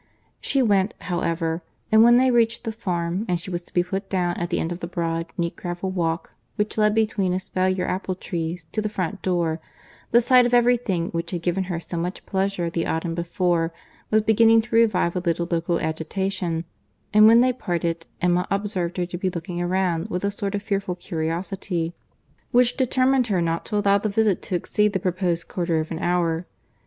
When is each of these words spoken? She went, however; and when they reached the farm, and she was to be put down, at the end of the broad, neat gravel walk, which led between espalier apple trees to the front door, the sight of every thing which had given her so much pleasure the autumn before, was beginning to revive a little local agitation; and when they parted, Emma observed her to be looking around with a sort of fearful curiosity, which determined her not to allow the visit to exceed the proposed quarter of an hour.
She 0.39 0.63
went, 0.63 0.95
however; 1.01 1.61
and 1.91 2.01
when 2.01 2.17
they 2.17 2.31
reached 2.31 2.63
the 2.63 2.71
farm, 2.71 3.23
and 3.29 3.39
she 3.39 3.51
was 3.51 3.61
to 3.61 3.71
be 3.71 3.83
put 3.83 4.09
down, 4.09 4.35
at 4.37 4.49
the 4.49 4.57
end 4.59 4.71
of 4.71 4.79
the 4.79 4.87
broad, 4.87 5.27
neat 5.37 5.55
gravel 5.55 5.91
walk, 5.91 6.31
which 6.55 6.75
led 6.75 6.95
between 6.95 7.35
espalier 7.35 7.85
apple 7.85 8.15
trees 8.15 8.65
to 8.71 8.81
the 8.81 8.89
front 8.89 9.21
door, 9.21 9.61
the 10.09 10.19
sight 10.19 10.47
of 10.47 10.55
every 10.55 10.75
thing 10.75 11.09
which 11.09 11.29
had 11.29 11.43
given 11.43 11.65
her 11.65 11.79
so 11.79 11.97
much 11.97 12.25
pleasure 12.25 12.67
the 12.67 12.87
autumn 12.87 13.13
before, 13.13 13.71
was 14.09 14.23
beginning 14.23 14.63
to 14.63 14.75
revive 14.75 15.15
a 15.15 15.19
little 15.19 15.47
local 15.51 15.79
agitation; 15.79 16.65
and 17.13 17.27
when 17.27 17.41
they 17.41 17.53
parted, 17.53 18.07
Emma 18.23 18.47
observed 18.49 18.97
her 18.97 19.05
to 19.05 19.19
be 19.19 19.29
looking 19.29 19.61
around 19.61 20.09
with 20.09 20.25
a 20.25 20.31
sort 20.31 20.55
of 20.55 20.63
fearful 20.63 20.95
curiosity, 20.95 21.93
which 22.49 22.75
determined 22.75 23.27
her 23.27 23.39
not 23.39 23.65
to 23.65 23.77
allow 23.77 23.99
the 23.99 24.09
visit 24.09 24.41
to 24.41 24.55
exceed 24.55 24.93
the 24.93 24.99
proposed 24.99 25.47
quarter 25.47 25.79
of 25.79 25.91
an 25.91 25.99
hour. 25.99 26.47